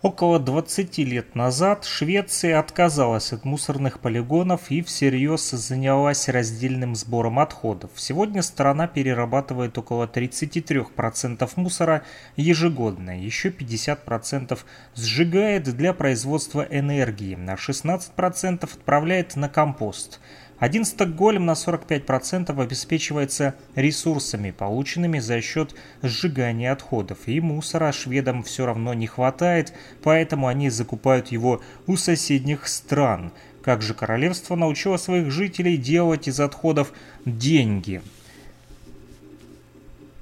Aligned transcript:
Около 0.00 0.38
20 0.38 0.98
лет 0.98 1.34
назад 1.34 1.84
Швеция 1.84 2.60
отказалась 2.60 3.32
от 3.32 3.44
мусорных 3.44 3.98
полигонов 3.98 4.70
и 4.70 4.80
всерьез 4.80 5.50
занялась 5.50 6.28
раздельным 6.28 6.94
сбором 6.94 7.40
отходов. 7.40 7.90
Сегодня 7.96 8.42
страна 8.42 8.86
перерабатывает 8.86 9.76
около 9.76 10.06
33% 10.06 11.50
мусора 11.56 12.04
ежегодно, 12.36 13.20
еще 13.20 13.48
50% 13.48 14.56
сжигает 14.94 15.64
для 15.64 15.92
производства 15.92 16.64
энергии, 16.70 17.36
а 17.48 17.54
16% 17.56 18.62
отправляет 18.72 19.34
на 19.34 19.48
компост– 19.48 20.20
один 20.58 20.84
Стокгольм 20.84 21.46
на 21.46 21.52
45% 21.52 22.60
обеспечивается 22.60 23.54
ресурсами, 23.74 24.50
полученными 24.50 25.18
за 25.20 25.40
счет 25.40 25.74
сжигания 26.02 26.72
отходов, 26.72 27.18
и 27.26 27.40
мусора 27.40 27.92
шведам 27.92 28.42
все 28.42 28.66
равно 28.66 28.94
не 28.94 29.06
хватает, 29.06 29.72
поэтому 30.02 30.48
они 30.48 30.68
закупают 30.70 31.28
его 31.28 31.62
у 31.86 31.96
соседних 31.96 32.66
стран. 32.66 33.32
Как 33.62 33.82
же 33.82 33.94
королевство 33.94 34.56
научило 34.56 34.96
своих 34.96 35.30
жителей 35.30 35.76
делать 35.76 36.26
из 36.26 36.40
отходов 36.40 36.92
деньги– 37.24 38.02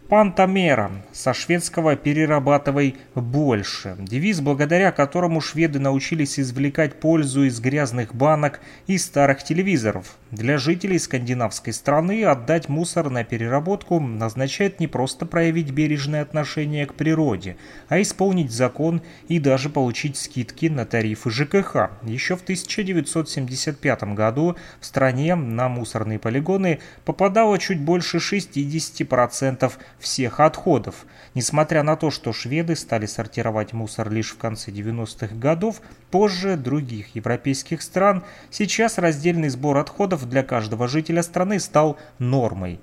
Пантамера, 0.09 0.93
со 1.13 1.35
шведского 1.35 1.97
«перерабатывай 1.97 2.95
больше». 3.17 3.97
Девиз, 3.99 4.41
благодаря 4.41 4.93
которому 4.93 5.41
шведы 5.41 5.81
научились 5.81 6.39
извлекать 6.39 7.01
пользу 7.01 7.43
из 7.43 7.59
грязных 7.59 8.15
банок 8.15 8.61
и 8.87 8.99
старых 8.99 9.43
телевизоров. 9.43 10.17
Для 10.31 10.59
жителей 10.59 11.01
скандинавской 11.01 11.73
страны 11.73 12.25
отдать 12.25 12.69
мусор 12.69 13.11
на 13.11 13.25
переработку 13.25 14.01
означает 14.21 14.79
не 14.79 14.87
просто 14.87 15.27
проявить 15.27 15.71
бережное 15.71 16.23
отношение 16.23 16.87
к 16.87 16.95
природе, 16.95 17.57
а 17.89 18.01
исполнить 18.01 18.53
закон 18.53 19.03
и 19.27 19.41
даже 19.41 19.71
получить 19.71 20.17
скидки 20.17 20.67
на 20.67 20.87
тарифы 20.87 21.31
ЖКХ. 21.31 21.91
Еще 22.05 22.37
в 22.37 22.43
1975 22.43 24.15
году 24.15 24.55
в 24.81 24.87
стране 24.87 25.35
на 25.35 25.69
мусорные 25.69 26.21
полигоны 26.21 26.79
попадало 27.05 27.59
чуть 27.59 27.81
больше 27.81 28.19
60% 28.19 29.73
всех 29.99 30.41
отходов. 30.41 31.07
Несмотря 31.35 31.83
на 31.83 31.97
то, 31.97 32.11
что 32.11 32.33
шведы 32.33 32.77
стали 32.77 33.07
сортировать 33.07 33.73
мусор 33.73 34.11
лишь 34.11 34.33
в 34.33 34.39
конце 34.39 34.71
90-х 34.71 35.35
годов, 35.37 35.81
позже 36.11 36.57
других 36.57 37.15
европейских 37.15 37.83
стран, 37.83 38.25
сейчас 38.51 38.99
раздельный 38.99 39.49
сбор 39.49 39.79
отходов 39.79 40.29
для 40.29 40.43
каждого 40.43 40.89
жителя 40.89 41.23
страны 41.23 41.61
стал 41.61 41.99
нормой. 42.19 42.81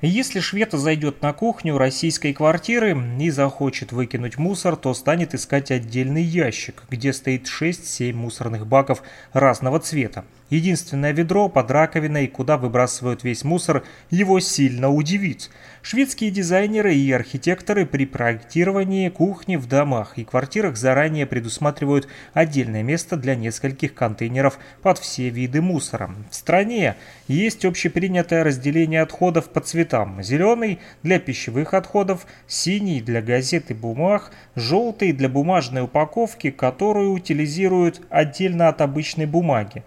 Если 0.00 0.38
швед 0.38 0.72
зайдет 0.72 1.22
на 1.22 1.32
кухню 1.32 1.76
российской 1.76 2.32
квартиры 2.32 2.96
и 3.18 3.30
захочет 3.30 3.90
выкинуть 3.90 4.38
мусор, 4.38 4.76
то 4.76 4.94
станет 4.94 5.34
искать 5.34 5.72
отдельный 5.72 6.22
ящик, 6.22 6.84
где 6.88 7.12
стоит 7.12 7.48
6-7 7.48 8.12
мусорных 8.12 8.64
баков 8.64 9.02
разного 9.32 9.80
цвета. 9.80 10.24
Единственное 10.50 11.12
ведро 11.12 11.50
под 11.50 11.70
раковиной, 11.70 12.26
куда 12.26 12.56
выбрасывают 12.56 13.22
весь 13.22 13.44
мусор, 13.44 13.84
его 14.08 14.40
сильно 14.40 14.88
удивит. 14.90 15.50
Шведские 15.82 16.30
дизайнеры 16.30 16.94
и 16.94 17.12
архитекторы 17.12 17.84
при 17.84 18.06
проектировании 18.06 19.10
кухни 19.10 19.56
в 19.56 19.66
домах 19.66 20.16
и 20.16 20.24
квартирах 20.24 20.76
заранее 20.76 21.26
предусматривают 21.26 22.08
отдельное 22.32 22.82
место 22.82 23.16
для 23.16 23.34
нескольких 23.34 23.94
контейнеров 23.94 24.58
под 24.82 24.98
все 24.98 25.28
виды 25.28 25.60
мусора. 25.60 26.14
В 26.30 26.34
стране 26.34 26.96
есть 27.26 27.66
общепринятое 27.66 28.42
разделение 28.42 29.02
отходов 29.02 29.50
по 29.50 29.60
цветам. 29.60 30.22
Зеленый 30.22 30.78
для 31.02 31.18
пищевых 31.18 31.74
отходов, 31.74 32.26
синий 32.46 33.02
для 33.02 33.20
газет 33.20 33.70
и 33.70 33.74
бумаг, 33.74 34.32
желтый 34.56 35.12
для 35.12 35.28
бумажной 35.28 35.82
упаковки, 35.82 36.50
которую 36.50 37.12
утилизируют 37.12 38.00
отдельно 38.08 38.68
от 38.68 38.80
обычной 38.80 39.26
бумаги. 39.26 39.84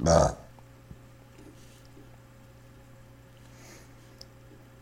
Да. 0.00 0.34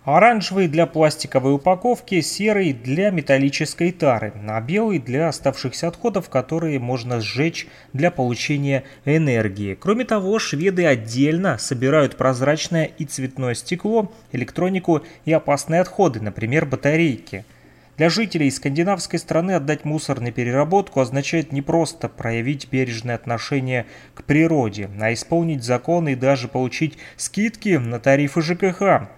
Оранжевый 0.04 0.68
для 0.68 0.86
пластиковой 0.86 1.52
упаковки, 1.52 2.22
серый 2.22 2.72
для 2.72 3.10
металлической 3.10 3.92
тары, 3.92 4.32
а 4.48 4.58
белый 4.62 5.00
для 5.00 5.28
оставшихся 5.28 5.88
отходов, 5.88 6.30
которые 6.30 6.78
можно 6.78 7.20
сжечь 7.20 7.66
для 7.92 8.10
получения 8.10 8.84
энергии. 9.04 9.74
Кроме 9.74 10.06
того, 10.06 10.38
шведы 10.38 10.86
отдельно 10.86 11.58
собирают 11.58 12.16
прозрачное 12.16 12.84
и 12.84 13.04
цветное 13.04 13.54
стекло, 13.54 14.10
электронику 14.32 15.02
и 15.26 15.32
опасные 15.32 15.82
отходы, 15.82 16.22
например, 16.22 16.64
батарейки– 16.64 17.44
для 17.98 18.10
жителей 18.10 18.48
скандинавской 18.52 19.18
страны 19.18 19.52
отдать 19.52 19.84
мусор 19.84 20.20
на 20.20 20.30
переработку 20.30 21.00
означает 21.00 21.50
не 21.50 21.62
просто 21.62 22.08
проявить 22.08 22.68
бережное 22.70 23.16
отношение 23.16 23.86
к 24.14 24.22
природе, 24.22 24.88
а 25.00 25.12
исполнить 25.12 25.64
законы 25.64 26.12
и 26.12 26.14
даже 26.14 26.46
получить 26.46 26.96
скидки 27.16 27.70
на 27.70 27.98
тарифы 27.98 28.40
ЖКХ. 28.40 29.08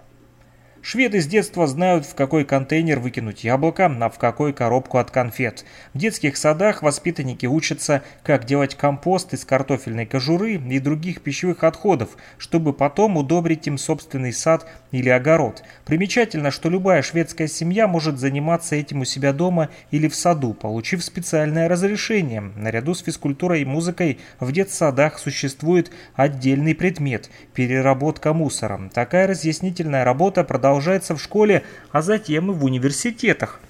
Шведы 0.83 1.21
с 1.21 1.27
детства 1.27 1.67
знают, 1.67 2.07
в 2.07 2.15
какой 2.15 2.47
контейнер 2.47 3.01
выкинуть 3.01 3.45
яблоко, 3.45 3.85
а 4.01 4.09
в 4.09 4.19
какой 4.19 4.55
коробку 4.55 4.97
от 4.97 5.11
конфет. 5.11 5.67
В 5.93 5.99
детских 5.99 6.39
садах 6.39 6.83
воспитанники 6.83 7.45
учатся, 7.45 8.03
как 8.23 8.47
делать 8.47 8.77
компост 8.77 9.35
из 9.35 9.45
картофельной 9.45 10.07
кожуры 10.07 10.55
и 10.55 10.79
других 10.79 11.21
пищевых 11.21 11.65
отходов, 11.65 12.17
чтобы 12.39 12.73
потом 12.73 13.19
удобрить 13.19 13.67
им 13.67 13.77
собственный 13.77 14.33
сад 14.33 14.67
или 14.91 15.11
огород. 15.11 15.63
Примечательно, 15.85 16.51
что 16.51 16.71
любая 16.71 17.03
шведская 17.03 17.47
семья 17.47 17.87
может 17.87 18.19
заниматься 18.19 18.75
этим 18.75 19.03
у 19.03 19.05
себя 19.05 19.35
дома 19.35 19.69
или 19.91 20.09
в 20.09 20.15
саду, 20.15 20.55
получив 20.55 21.05
специальное 21.05 21.69
разрешение. 21.69 22.41
Наряду 22.57 22.95
с 22.95 23.03
физкультурой 23.03 23.63
и 23.63 23.67
музыкой 23.67 24.19
в 24.41 24.51
детсадах 24.51 25.19
существует 25.19 25.91
отдельный 26.15 26.75
предмет– 26.75 27.31
переработка 27.55 28.33
мусора. 28.33 28.91
Такая 28.95 29.27
разъяснительная 29.27 30.05
работа 30.05 30.43
продолжается 30.43 30.70
продолжается 30.71 31.17
в 31.17 31.21
школе, 31.21 31.65
а 31.91 32.01
затем 32.01 32.53
и 32.53 32.55
в 32.55 32.65
университетах. 32.65 33.61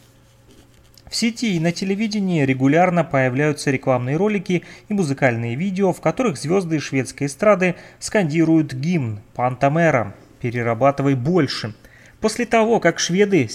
В 1.09 1.17
сети 1.17 1.57
и 1.57 1.61
на 1.61 1.73
телевидении 1.73 2.45
регулярно 2.45 3.05
появляются 3.05 3.71
рекламные 3.71 4.17
ролики 4.17 4.65
и 4.91 4.95
музыкальные 4.95 5.57
видео, 5.57 5.95
в 5.95 6.01
которых 6.03 6.37
звезды 6.37 6.79
шведской 6.79 7.27
эстрады 7.27 7.75
скандируют 8.01 8.75
гимн 8.75 9.21
«Пантамера» 9.35 10.15
«Перерабатывай 10.43 11.15
больше». 11.15 11.75
После 12.21 12.45
того, 12.45 12.81
как 12.81 12.99
шведы 12.99 13.49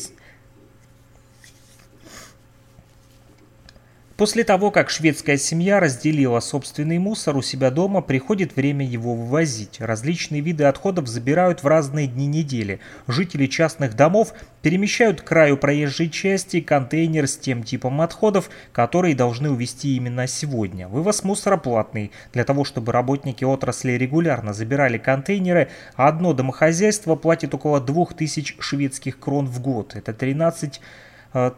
После 4.17 4.45
того, 4.45 4.71
как 4.71 4.89
шведская 4.89 5.35
семья 5.35 5.81
разделила 5.81 6.39
собственный 6.39 6.99
мусор 6.99 7.35
у 7.35 7.41
себя 7.41 7.69
дома, 7.69 7.99
приходит 7.99 8.55
время 8.55 8.87
его 8.87 9.13
вывозить. 9.13 9.81
Различные 9.81 10.39
виды 10.39 10.63
отходов 10.63 11.07
забирают 11.07 11.63
в 11.63 11.67
разные 11.67 12.07
дни 12.07 12.25
недели. 12.25 12.79
Жители 13.07 13.45
частных 13.45 13.93
домов 13.97 14.33
перемещают 14.61 15.21
к 15.21 15.25
краю 15.25 15.57
проезжей 15.57 16.09
части 16.09 16.61
контейнер 16.61 17.27
с 17.27 17.35
тем 17.35 17.63
типом 17.63 17.99
отходов, 17.99 18.49
которые 18.71 19.15
должны 19.15 19.49
увезти 19.49 19.97
именно 19.97 20.27
сегодня. 20.27 20.87
Вывоз 20.87 21.25
мусора 21.25 21.57
платный. 21.57 22.13
Для 22.31 22.45
того, 22.45 22.63
чтобы 22.63 22.93
работники 22.93 23.43
отрасли 23.43 23.91
регулярно 23.91 24.53
забирали 24.53 24.97
контейнеры, 24.97 25.67
одно 25.95 26.31
домохозяйство 26.31 27.17
платит 27.17 27.53
около 27.53 27.81
2000 27.81 28.61
шведских 28.61 29.19
крон 29.19 29.45
в 29.45 29.59
год. 29.59 29.93
Это 29.97 30.13
13 30.13 30.79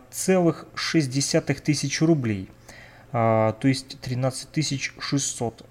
целых 0.10 0.66
60 0.76 1.46
тысяч 1.64 2.02
рублей, 2.02 2.50
а, 3.12 3.54
то 3.54 3.68
есть 3.68 4.00
13 4.02 4.92
600 5.00 5.66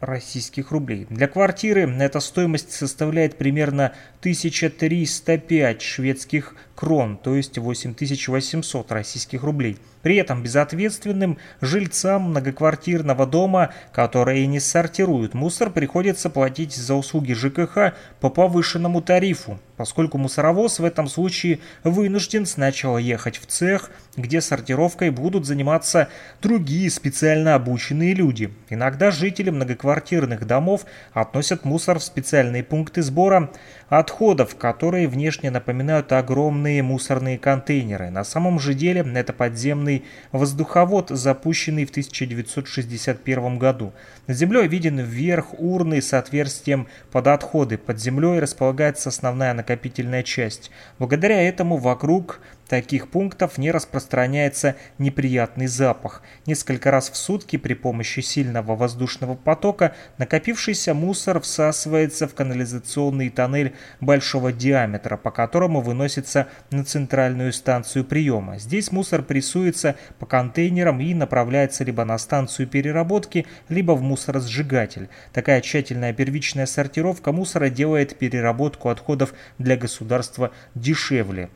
российских 0.00 0.70
рублей. 0.70 1.06
Для 1.10 1.26
квартиры 1.26 1.90
эта 1.98 2.20
стоимость 2.20 2.72
составляет 2.72 3.36
примерно 3.36 3.94
1305 4.20 5.82
шведских 5.82 6.54
крон, 6.76 7.16
то 7.16 7.34
есть 7.34 7.58
8800 7.58 8.92
российских 8.92 9.42
рублей. 9.42 9.78
При 10.02 10.16
этом 10.16 10.42
безответственным 10.42 11.38
жильцам 11.60 12.30
многоквартирного 12.30 13.26
дома, 13.26 13.70
которые 13.92 14.46
не 14.46 14.60
сортируют 14.60 15.34
мусор, 15.34 15.70
приходится 15.70 16.30
платить 16.30 16.74
за 16.74 16.94
услуги 16.94 17.32
ЖКХ 17.32 17.94
по 18.20 18.30
повышенному 18.30 19.02
тарифу, 19.02 19.58
поскольку 19.76 20.18
мусоровоз 20.18 20.78
в 20.78 20.84
этом 20.84 21.08
случае 21.08 21.60
вынужден 21.84 22.46
сначала 22.46 22.98
ехать 22.98 23.38
в 23.38 23.46
цех, 23.46 23.90
где 24.16 24.40
сортировкой 24.40 25.10
будут 25.10 25.46
заниматься 25.46 26.08
другие 26.42 26.90
специально 26.90 27.54
обученные 27.54 28.14
люди. 28.14 28.52
Иногда 28.68 29.10
жители 29.10 29.50
многоквартирных 29.50 30.46
домов 30.46 30.84
относят 31.12 31.64
мусор 31.64 31.98
в 31.98 32.04
специальные 32.04 32.64
пункты 32.64 33.02
сбора 33.02 33.50
отходов, 33.88 34.56
которые 34.56 35.08
внешне 35.08 35.50
напоминают 35.50 36.12
огромные 36.12 36.82
мусорные 36.82 37.38
контейнеры. 37.38 38.10
На 38.10 38.24
самом 38.24 38.58
же 38.58 38.74
деле 38.74 39.06
это 39.14 39.32
подземный 39.32 40.04
воздуховод, 40.32 41.10
запущенный 41.10 41.86
в 41.86 41.90
1961 41.90 43.58
году. 43.58 43.92
Над 44.26 44.36
землей 44.36 44.68
виден 44.68 45.00
вверх 45.00 45.58
урны 45.58 46.02
с 46.02 46.12
отверстием 46.12 46.86
под 47.10 47.28
отходы. 47.28 47.78
Под 47.78 47.98
землей 47.98 48.40
располагается 48.40 49.08
основная 49.08 49.54
накопительная 49.54 50.22
часть. 50.22 50.70
Благодаря 50.98 51.40
этому 51.42 51.78
вокруг 51.78 52.40
таких 52.68 53.08
пунктов 53.08 53.58
не 53.58 53.70
распространяется 53.70 54.76
неприятный 54.98 55.66
запах. 55.66 56.22
Несколько 56.46 56.90
раз 56.90 57.10
в 57.10 57.16
сутки 57.16 57.56
при 57.56 57.74
помощи 57.74 58.20
сильного 58.20 58.76
воздушного 58.76 59.34
потока 59.34 59.94
накопившийся 60.18 60.94
мусор 60.94 61.40
всасывается 61.40 62.28
в 62.28 62.34
канализационный 62.34 63.30
тоннель 63.30 63.74
большого 64.00 64.52
диаметра, 64.52 65.16
по 65.16 65.30
которому 65.30 65.80
выносится 65.80 66.48
на 66.70 66.84
центральную 66.84 67.52
станцию 67.52 68.04
приема. 68.04 68.58
Здесь 68.58 68.92
мусор 68.92 69.22
прессуется 69.22 69.96
по 70.18 70.26
контейнерам 70.26 71.00
и 71.00 71.14
направляется 71.14 71.84
либо 71.84 72.04
на 72.04 72.18
станцию 72.18 72.68
переработки, 72.68 73.46
либо 73.68 73.92
в 73.92 74.02
мусоросжигатель. 74.02 75.08
Такая 75.32 75.60
тщательная 75.60 76.12
первичная 76.12 76.66
сортировка 76.66 77.32
мусора 77.32 77.70
делает 77.70 78.18
переработку 78.18 78.90
отходов 78.90 79.32
для 79.58 79.76
государства 79.76 80.52
дешевле. 80.74 81.48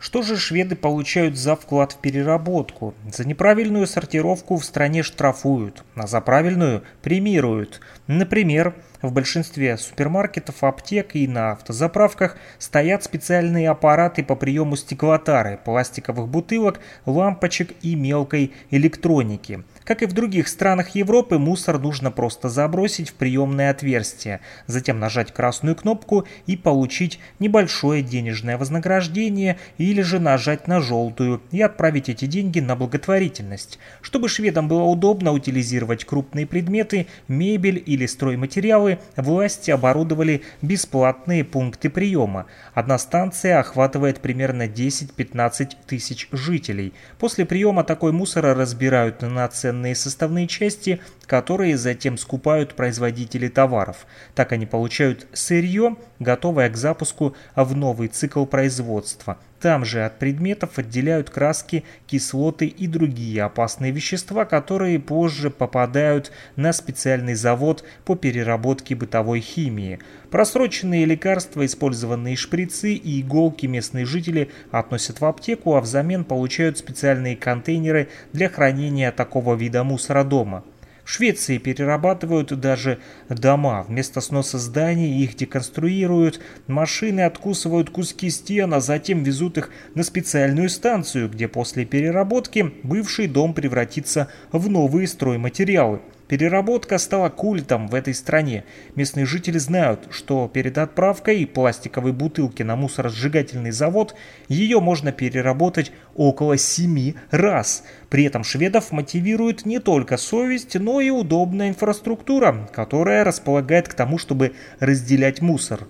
Что 0.00 0.22
же 0.22 0.38
шведы 0.38 0.76
получают 0.76 1.36
за 1.36 1.54
вклад 1.54 1.92
в 1.92 1.98
переработку? 1.98 2.94
За 3.12 3.28
неправильную 3.28 3.86
сортировку 3.86 4.56
в 4.56 4.64
стране 4.64 5.02
штрафуют, 5.02 5.84
а 5.94 6.06
за 6.06 6.22
правильную 6.22 6.84
премируют. 7.02 7.82
Например, 8.06 8.74
в 9.02 9.12
большинстве 9.12 9.76
супермаркетов, 9.76 10.64
аптек 10.64 11.14
и 11.16 11.28
на 11.28 11.52
автозаправках 11.52 12.38
стоят 12.58 13.04
специальные 13.04 13.68
аппараты 13.68 14.24
по 14.24 14.36
приему 14.36 14.76
стеклотары, 14.76 15.60
пластиковых 15.62 16.28
бутылок, 16.28 16.80
лампочек 17.04 17.74
и 17.82 17.94
мелкой 17.94 18.54
электроники. 18.70 19.64
Как 19.84 20.02
и 20.02 20.06
в 20.06 20.12
других 20.12 20.48
странах 20.48 20.90
Европы, 20.90 21.38
мусор 21.38 21.78
нужно 21.78 22.10
просто 22.10 22.48
забросить 22.48 23.10
в 23.10 23.14
приемное 23.14 23.70
отверстие, 23.70 24.40
затем 24.66 25.00
нажать 25.00 25.32
красную 25.32 25.74
кнопку 25.74 26.26
и 26.46 26.56
получить 26.56 27.18
небольшое 27.38 28.02
денежное 28.02 28.58
вознаграждение 28.58 29.58
или 29.78 30.02
же 30.02 30.20
нажать 30.20 30.68
на 30.68 30.80
желтую 30.80 31.42
и 31.50 31.62
отправить 31.62 32.08
эти 32.08 32.26
деньги 32.26 32.60
на 32.60 32.76
благотворительность. 32.76 33.78
Чтобы 34.02 34.28
шведам 34.28 34.68
было 34.68 34.82
удобно 34.82 35.32
утилизировать 35.32 36.04
крупные 36.04 36.46
предметы, 36.46 37.06
мебель 37.26 37.82
или 37.84 38.06
стройматериалы, 38.06 38.98
власти 39.16 39.70
оборудовали 39.70 40.42
бесплатные 40.60 41.42
пункты 41.42 41.88
приема. 41.88 42.46
Одна 42.74 42.98
станция 42.98 43.58
охватывает 43.58 44.20
примерно 44.20 44.66
10-15 44.66 45.70
тысяч 45.86 46.28
жителей. 46.32 46.92
После 47.18 47.46
приема 47.46 47.82
такой 47.82 48.12
мусор 48.12 48.44
разбирают 48.56 49.22
на 49.22 49.48
цены 49.48 49.69
ценные 49.70 49.94
составные 49.94 50.48
части, 50.48 51.00
которые 51.26 51.76
затем 51.76 52.18
скупают 52.18 52.74
производители 52.74 53.46
товаров. 53.46 54.04
Так 54.34 54.50
они 54.50 54.66
получают 54.66 55.28
сырье, 55.32 55.96
готовое 56.18 56.68
к 56.70 56.76
запуску 56.76 57.36
в 57.54 57.76
новый 57.76 58.08
цикл 58.08 58.46
производства. 58.46 59.38
Там 59.60 59.84
же 59.84 60.06
от 60.06 60.18
предметов 60.18 60.78
отделяют 60.78 61.28
краски, 61.28 61.84
кислоты 62.06 62.66
и 62.66 62.86
другие 62.86 63.42
опасные 63.42 63.92
вещества, 63.92 64.46
которые 64.46 64.98
позже 64.98 65.50
попадают 65.50 66.32
на 66.56 66.72
специальный 66.72 67.34
завод 67.34 67.84
по 68.06 68.16
переработке 68.16 68.94
бытовой 68.94 69.40
химии. 69.40 69.98
Просроченные 70.30 71.04
лекарства, 71.04 71.66
использованные 71.66 72.36
шприцы 72.36 72.94
и 72.94 73.20
иголки 73.20 73.66
местные 73.66 74.06
жители 74.06 74.50
относят 74.70 75.20
в 75.20 75.26
аптеку, 75.26 75.74
а 75.74 75.82
взамен 75.82 76.24
получают 76.24 76.78
специальные 76.78 77.36
контейнеры 77.36 78.08
для 78.32 78.48
хранения 78.48 79.12
такого 79.12 79.54
вида 79.54 79.84
мусора 79.84 80.24
дома. 80.24 80.64
В 81.10 81.12
Швеции 81.12 81.58
перерабатывают 81.58 82.56
даже 82.60 83.00
дома. 83.28 83.84
Вместо 83.88 84.20
сноса 84.20 84.58
зданий 84.58 85.24
их 85.24 85.34
деконструируют, 85.34 86.38
машины 86.68 87.22
откусывают 87.22 87.90
куски 87.90 88.30
стен, 88.30 88.72
а 88.74 88.80
затем 88.80 89.24
везут 89.24 89.58
их 89.58 89.70
на 89.96 90.04
специальную 90.04 90.70
станцию, 90.70 91.28
где 91.28 91.48
после 91.48 91.84
переработки 91.84 92.72
бывший 92.84 93.26
дом 93.26 93.54
превратится 93.54 94.28
в 94.52 94.70
новые 94.70 95.08
стройматериалы. 95.08 96.00
Переработка 96.30 96.98
стала 96.98 97.28
культом 97.28 97.88
в 97.88 97.94
этой 97.96 98.14
стране. 98.14 98.62
Местные 98.94 99.26
жители 99.26 99.58
знают, 99.58 100.06
что 100.12 100.46
перед 100.46 100.78
отправкой 100.78 101.44
пластиковой 101.44 102.12
бутылки 102.12 102.62
на 102.62 102.76
мусоросжигательный 102.76 103.72
завод 103.72 104.14
ее 104.46 104.78
можно 104.78 105.10
переработать 105.10 105.90
около 106.14 106.56
7 106.56 107.14
раз. 107.32 107.82
При 108.10 108.22
этом 108.22 108.44
шведов 108.44 108.92
мотивирует 108.92 109.66
не 109.66 109.80
только 109.80 110.16
совесть, 110.16 110.76
но 110.78 111.00
и 111.00 111.10
удобная 111.10 111.70
инфраструктура, 111.70 112.70
которая 112.72 113.24
располагает 113.24 113.88
к 113.88 113.94
тому, 113.94 114.16
чтобы 114.16 114.52
разделять 114.78 115.40
мусор. 115.40 115.88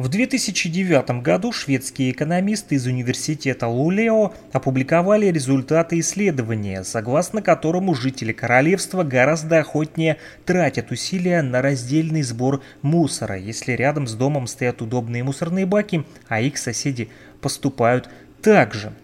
В 0.00 0.08
2009 0.08 1.22
году 1.22 1.52
шведские 1.52 2.12
экономисты 2.12 2.76
из 2.76 2.86
университета 2.86 3.66
Лулео 3.66 4.32
опубликовали 4.50 5.26
результаты 5.26 6.00
исследования, 6.00 6.84
согласно 6.84 7.42
которому 7.42 7.94
жители 7.94 8.32
королевства 8.32 9.02
гораздо 9.02 9.58
охотнее 9.58 10.16
тратят 10.46 10.90
усилия 10.90 11.42
на 11.42 11.60
раздельный 11.60 12.22
сбор 12.22 12.62
мусора, 12.80 13.36
если 13.36 13.72
рядом 13.72 14.06
с 14.06 14.14
домом 14.14 14.46
стоят 14.46 14.80
удобные 14.80 15.22
мусорные 15.22 15.66
баки, 15.66 16.06
а 16.28 16.40
их 16.40 16.56
соседи 16.56 17.10
поступают 17.42 18.08
так 18.40 18.72
же. 18.72 18.94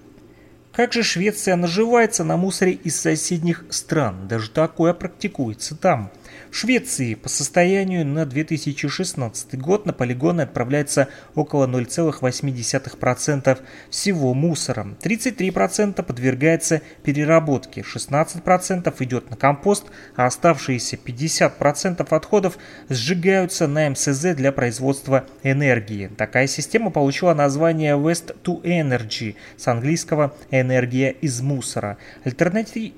Как 0.73 0.95
же 0.95 1.03
Швеция 1.03 1.57
наживается 1.57 2.25
на 2.25 2.39
мусоре 2.39 2.73
из 2.73 2.99
соседних 2.99 3.67
стран? 3.69 4.29
Даже 4.29 4.49
такое 4.49 4.95
практикуется 4.95 5.77
там– 5.77 6.11
Швеции 6.59 7.13
по 7.13 7.29
состоянию 7.29 8.07
на 8.07 8.25
2016 8.25 9.59
год 9.59 9.85
на 9.85 9.93
полигоны 9.93 10.41
отправляется 10.41 11.09
около 11.35 11.67
0,8% 11.67 13.59
всего 13.91 14.33
мусора. 14.33 14.87
33% 15.03 16.03
подвергается 16.03 16.81
переработке, 17.03 17.83
16% 17.83 18.95
идет 19.01 19.29
на 19.29 19.37
компост, 19.37 19.85
а 20.17 20.25
оставшиеся 20.25 20.97
50% 20.97 22.07
отходов 22.09 22.57
сжигаются 22.89 23.67
на 23.67 23.91
МСЗ 23.91 24.35
для 24.35 24.51
производства 24.51 25.27
энергии. 25.43 26.07
Такая 26.17 26.47
система 26.47 26.91
получила 26.91 27.35
название 27.35 27.99
West 27.99 28.35
to 28.43 28.63
Energy 28.63 29.37
с 29.59 29.69
английского 29.69 30.35
«энергия 30.51 31.11
из 31.11 31.43
мусора». 31.43 31.99
Альтернатив 32.25 32.95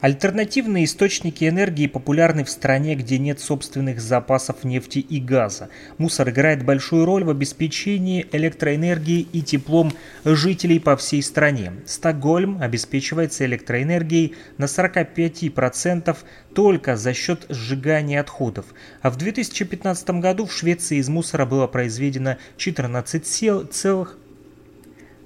Альтернативные 0.00 0.84
источники 0.84 1.48
энергии 1.48 1.88
популярны 1.88 2.44
в 2.44 2.50
стране, 2.50 2.94
где 2.94 3.18
нет 3.18 3.40
собственных 3.40 4.00
запасов 4.00 4.62
нефти 4.62 5.00
и 5.00 5.18
газа. 5.18 5.70
Мусор 5.98 6.30
играет 6.30 6.64
большую 6.64 7.04
роль 7.04 7.24
в 7.24 7.30
обеспечении 7.30 8.24
электроэнергией 8.30 9.26
и 9.32 9.42
теплом 9.42 9.92
жителей 10.24 10.78
по 10.78 10.96
всей 10.96 11.20
стране. 11.20 11.72
Стокгольм 11.84 12.62
обеспечивается 12.62 13.44
электроэнергией 13.44 14.36
на 14.56 14.66
45% 14.66 16.16
только 16.54 16.96
за 16.96 17.12
счет 17.12 17.46
сжигания 17.48 18.20
отходов. 18.20 18.66
А 19.02 19.10
в 19.10 19.16
2015 19.16 20.10
году 20.20 20.46
в 20.46 20.52
Швеции 20.52 20.98
из 20.98 21.08
мусора 21.08 21.44
было 21.44 21.66
произведено 21.66 22.36
14,5 22.56 24.17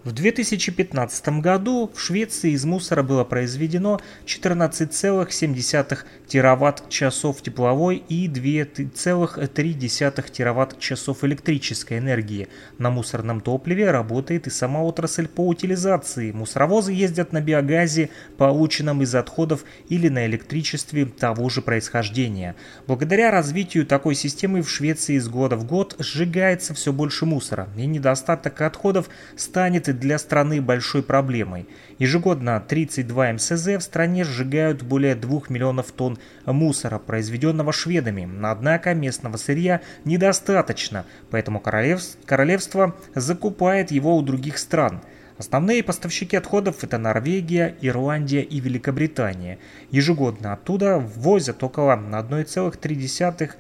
в 0.05 0.13
2015 0.13 1.41
году 1.41 1.91
в 1.95 2.01
Швеции 2.01 2.53
из 2.53 2.65
мусора 2.65 3.05
было 3.05 3.23
произведено 3.23 4.01
14,7 4.27 5.99
тераватт-часов 6.27 7.41
тепловой 7.43 8.03
и 8.09 8.29
2,3 8.29 10.31
тераватт-часов 10.31 11.25
электрической 11.25 11.99
энергии. 11.99 12.49
На 12.79 12.91
мусорном 12.91 13.41
топливе 13.41 13.93
работает 13.93 14.49
и 14.49 14.51
сама 14.51 14.83
отрасль 14.83 15.29
по 15.29 15.47
утилизации. 15.47 16.33
Мусоровозы 16.33 16.93
ездят 16.93 17.33
на 17.33 17.41
биогазе, 17.41 18.11
полученном 18.39 19.03
из 19.03 19.15
отходов 19.15 19.65
или 19.89 20.09
на 20.09 20.27
электричестве 20.27 21.07
того 21.07 21.49
же 21.49 21.63
происхождения. 21.63 22.57
Благодаря 22.89 23.31
развитию 23.31 23.87
такой 23.87 24.17
системы 24.17 24.63
в 24.63 24.71
Швеции 24.71 25.15
из 25.15 25.29
года 25.29 25.57
в 25.57 25.65
год 25.65 25.95
сжигается 26.01 26.75
все 26.75 26.93
больше 26.93 27.25
мусора, 27.25 27.69
и 27.77 27.87
недостаток 27.87 28.61
отходов 28.63 29.09
станет 29.37 29.92
для 29.93 30.19
страны 30.19 30.61
большой 30.61 31.03
проблемой. 31.03 31.67
Ежегодно 31.99 32.61
32 32.61 33.33
МСЗ 33.35 33.67
в 33.67 33.81
стране 33.81 34.25
сжигают 34.25 34.83
более 34.83 35.15
2 35.15 35.43
миллионов 35.49 35.93
тонн 35.93 36.19
мусора, 36.47 36.99
произведенного 36.99 37.73
шведами. 37.73 38.29
Однако 38.43 38.95
местного 38.95 39.37
сырья 39.37 39.81
недостаточно, 40.05 41.05
поэтому 41.31 41.61
королевство 41.61 42.97
закупает 43.15 43.91
его 43.91 44.17
у 44.17 44.23
других 44.23 44.59
стран. 44.59 45.01
Основные 45.39 45.83
поставщики 45.83 46.37
отходов 46.37 46.85
это 46.85 46.99
Норвегия, 46.99 47.75
Ирландия 47.81 48.43
и 48.43 48.61
Великобритания. 48.61 49.59
Ежегодно 49.91 50.53
оттуда 50.53 50.99
ввозят 50.99 51.65
около 51.65 51.97
1,3 51.97 53.51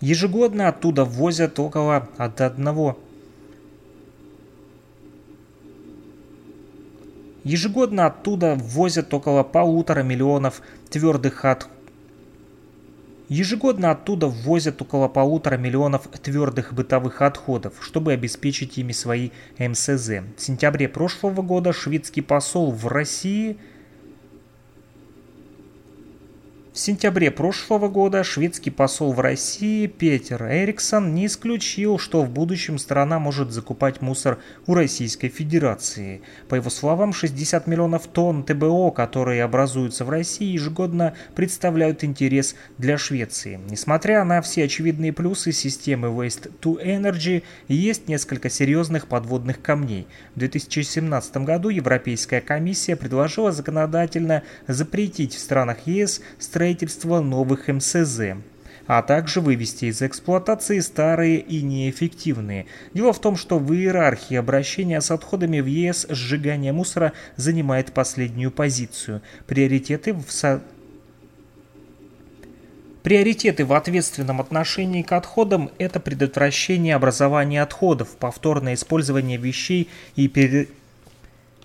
Ежегодно 0.00 0.68
оттуда 0.68 1.04
ввозят 1.04 1.58
около 1.58 2.08
от 2.16 2.40
одного 2.40 2.98
Ежегодно 7.44 8.06
оттуда 8.06 8.54
ввозят 8.54 9.12
около 9.14 9.42
полутора 9.42 10.02
миллионов 10.02 10.60
твердых 10.90 11.44
от... 11.44 11.68
Ежегодно 13.28 13.92
оттуда 13.92 14.26
ввозят 14.26 14.82
около 14.82 15.08
полутора 15.08 15.56
миллионов 15.56 16.08
твердых 16.22 16.74
бытовых 16.74 17.22
отходов, 17.22 17.74
чтобы 17.80 18.12
обеспечить 18.12 18.76
ими 18.76 18.92
свои 18.92 19.30
МСЗ. 19.58 20.08
В 20.36 20.40
сентябре 20.40 20.88
прошлого 20.88 21.40
года 21.40 21.72
шведский 21.72 22.22
посол 22.22 22.72
в 22.72 22.86
России– 22.86 23.58
в 26.60 26.62
сентябре 26.80 27.30
прошлого 27.30 27.88
года 27.88 28.24
шведский 28.24 28.70
посол 28.70 29.12
в 29.12 29.20
России 29.20 29.86
Петер 29.86 30.42
Эриксон 30.44 31.14
не 31.14 31.26
исключил, 31.26 31.98
что 31.98 32.22
в 32.22 32.30
будущем 32.30 32.78
страна 32.78 33.18
может 33.18 33.52
закупать 33.52 34.00
мусор 34.00 34.38
у 34.66 34.74
Российской 34.74 35.28
Федерации. 35.28 36.22
По 36.48 36.54
его 36.54 36.70
словам, 36.70 37.12
60 37.12 37.66
миллионов 37.66 38.06
тонн 38.06 38.44
ТБО, 38.44 38.92
которые 38.92 39.44
образуются 39.44 40.06
в 40.06 40.10
России, 40.10 40.52
ежегодно 40.52 41.14
представляют 41.34 42.02
интерес 42.02 42.56
для 42.78 42.96
Швеции. 42.96 43.60
Несмотря 43.68 44.24
на 44.24 44.40
все 44.40 44.64
очевидные 44.64 45.12
плюсы 45.12 45.52
системы 45.52 46.08
Waste 46.08 46.50
to 46.62 46.82
Energy, 46.82 47.42
есть 47.68 48.08
несколько 48.08 48.48
серьезных 48.48 49.06
подводных 49.06 49.60
камней. 49.60 50.06
В 50.34 50.38
2017 50.38 51.36
году 51.38 51.68
Европейская 51.68 52.40
комиссия 52.40 52.96
предложила 52.96 53.52
законодательно 53.52 54.42
запретить 54.66 55.34
в 55.34 55.38
странах 55.38 55.86
ЕС 55.86 56.22
строительства 56.70 57.20
новых 57.20 57.68
МСЗ 57.68 58.36
а 58.86 59.02
также 59.02 59.40
вывести 59.40 59.84
из 59.84 60.02
эксплуатации 60.02 60.80
старые 60.80 61.38
и 61.38 61.62
неэффективные. 61.62 62.66
Дело 62.92 63.12
в 63.12 63.20
том, 63.20 63.36
что 63.36 63.60
в 63.60 63.72
иерархии 63.72 64.34
обращения 64.34 65.00
с 65.00 65.12
отходами 65.12 65.60
в 65.60 65.66
ЕС 65.66 66.06
сжигание 66.08 66.72
мусора 66.72 67.12
занимает 67.36 67.92
последнюю 67.92 68.50
позицию. 68.50 69.22
Приоритеты 69.46 70.12
в 70.12 70.24
со... 70.28 70.60
Приоритеты 73.04 73.64
в 73.64 73.72
ответственном 73.74 74.40
отношении 74.40 75.02
к 75.02 75.12
отходам– 75.12 75.70
это 75.78 76.00
предотвращение 76.00 76.96
образования 76.96 77.62
отходов, 77.62 78.16
повторное 78.16 78.74
использование 78.74 79.38
вещей 79.38 79.88
и 80.16 80.26
пере... 80.26 80.66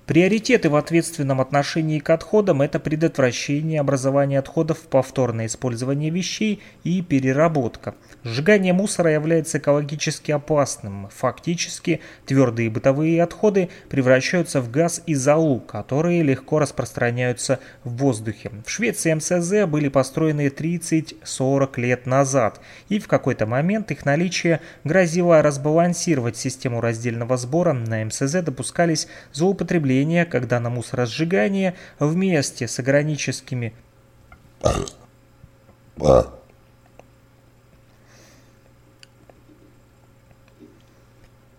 Приоритеты 0.05 0.69
в 0.69 0.75
ответственном 0.75 1.41
отношении 1.41 1.97
к 1.97 2.11
отходам– 2.11 2.61
это 2.63 2.79
предотвращение 2.79 3.79
образования 3.79 4.37
отходов, 4.37 4.81
повторное 4.81 5.47
использование 5.47 6.11
вещей 6.11 6.61
и 6.83 7.01
переработка. 7.01 7.95
Сжигание 8.23 8.71
мусора 8.71 9.11
является 9.11 9.57
экологически 9.57 10.31
опасным. 10.31 11.09
Фактически, 11.09 12.01
твердые 12.27 12.69
бытовые 12.69 13.23
отходы 13.23 13.69
превращаются 13.89 14.61
в 14.61 14.69
газ 14.69 15.01
и 15.07 15.15
золу, 15.15 15.59
которые 15.59 16.21
легко 16.21 16.59
распространяются 16.59 17.59
в 17.83 17.97
воздухе. 17.97 18.51
В 18.63 18.69
Швеции 18.69 19.11
МСЗ 19.11 19.67
были 19.67 19.87
построены 19.87 20.49
30-40 20.49 21.81
лет 21.81 22.05
назад, 22.05 22.61
и 22.89 22.99
в 22.99 23.07
какой-то 23.07 23.47
момент 23.47 23.89
их 23.89 24.05
наличие 24.05 24.61
грозило 24.83 25.41
разбалансировать 25.41 26.37
систему 26.37 26.79
раздельного 26.79 27.37
сбора. 27.37 27.73
На 27.73 28.05
МСЗ 28.05 28.43
допускались 28.43 29.07
злоупотребления, 29.33 29.94
когда 30.25 30.59
на 30.59 30.69
мусоросжигание 30.69 31.75
вместе 31.99 32.67
с 32.67 32.79
органическими 32.79 33.73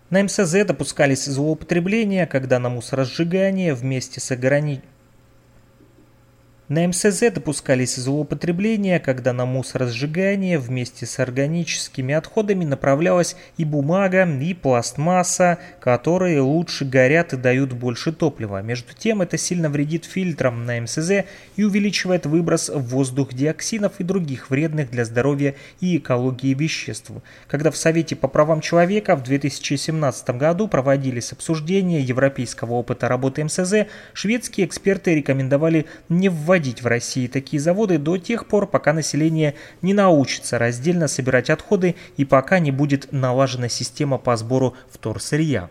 На 0.09 0.23
МСЗ 0.23 0.65
допускались 0.65 1.25
злоупотребления, 1.25 2.25
когда 2.27 2.59
на 2.59 2.69
мусоросжигание 2.69 3.73
вместе 3.73 4.21
с 4.21 4.31
ограничением 4.31 4.96
на 6.69 6.85
МСЗ 6.85 7.31
допускались 7.33 7.95
злоупотребления, 7.95 8.99
когда 8.99 9.31
на 9.31 9.45
мусоросжигание 9.45 10.59
вместе 10.59 11.05
с 11.05 11.17
органическими 11.19 12.13
отходами 12.13 12.65
направлялась 12.65 13.37
и 13.55 13.63
бумага, 13.63 14.27
и 14.27 14.53
пластмасса, 14.53 15.59
которые 15.79 16.41
лучше 16.41 16.83
горят 16.83 17.31
и 17.31 17.37
дают 17.37 17.71
больше 17.71 18.11
топлива. 18.11 18.61
Между 18.61 18.93
тем, 18.93 19.21
это 19.21 19.37
сильно 19.37 19.69
вредит 19.69 20.03
фильтрам 20.03 20.65
на 20.65 20.81
МСЗ 20.81 21.23
и 21.55 21.63
увеличивает 21.63 22.25
выброс 22.25 22.67
в 22.69 22.81
воздух 22.81 23.33
диоксинов 23.33 23.93
и 23.99 24.03
других 24.03 24.49
вредных 24.49 24.91
для 24.91 25.05
здоровья 25.05 25.55
и 25.79 25.97
экологии 25.97 26.53
веществ. 26.53 27.11
Когда 27.47 27.71
в 27.71 27.77
Совете 27.77 28.17
по 28.17 28.27
правам 28.27 28.59
человека 28.59 29.15
в 29.15 29.23
2017 29.23 30.29
году 30.31 30.67
проводились 30.67 31.31
обсуждения 31.31 32.01
европейского 32.01 32.73
опыта 32.73 33.07
работы 33.07 33.45
МСЗ, 33.45 33.87
шведские 34.13 34.67
эксперты 34.67 35.15
рекомендовали 35.15 35.85
не 36.09 36.27
вводить 36.27 36.56
вводить 36.57 36.81
в 36.81 36.87
России 36.87 37.27
такие 37.27 37.59
заводы 37.59 37.99
до 37.99 38.17
тех 38.17 38.47
пор, 38.47 38.65
пока 38.65 38.91
население 38.91 39.53
не 39.83 39.93
научится 39.93 40.57
раздельно 40.57 41.07
собирать 41.07 41.51
отходы 41.51 41.95
и 42.17 42.25
пока 42.25 42.57
не 42.57 42.71
будет 42.71 43.11
налажена 43.11 43.69
система 43.69 44.17
по 44.17 44.35
сбору 44.35 44.73
вторсырья. 44.89 45.69